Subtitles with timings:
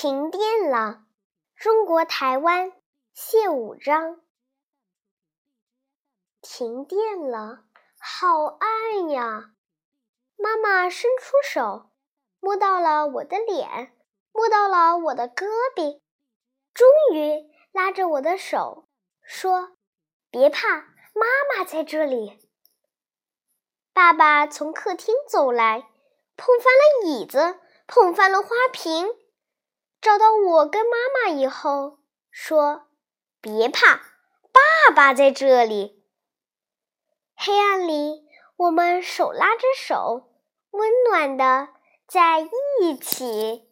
[0.00, 1.02] 停电了，
[1.56, 2.72] 中国台湾
[3.14, 4.20] 谢武章。
[6.40, 7.64] 停电了，
[7.98, 9.50] 好暗呀！
[10.36, 11.90] 妈妈伸出手，
[12.38, 13.92] 摸到了我的脸，
[14.30, 16.00] 摸到了我的胳膊，
[16.72, 18.86] 终于拉着我的手
[19.20, 19.76] 说
[20.30, 20.76] ：“别怕，
[21.12, 21.26] 妈
[21.56, 22.38] 妈在这里。”
[23.92, 25.90] 爸爸从客厅走来，
[26.36, 27.58] 碰翻了椅子，
[27.88, 29.08] 碰翻了花瓶。
[30.00, 31.98] 找到我跟妈妈以后，
[32.30, 32.88] 说
[33.40, 33.96] ：“别怕，
[34.52, 36.04] 爸爸在这里。”
[37.36, 40.32] 黑暗里，我们手拉着手，
[40.70, 41.68] 温暖的
[42.06, 42.48] 在
[42.80, 43.67] 一起。